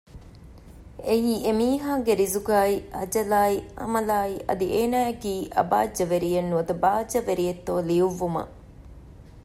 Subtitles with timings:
[1.07, 8.53] އެއީ އެ މީހާގެ ރިޒުގާއި އަޖަލާއި ޢަމަލާއި އަދި އޭނާއަކީ އަބާއްޖަވެރިއެއް ނުވަތަ ބާއްޖަވެރިއެއްތޯ ލިޔުއްވުމަށް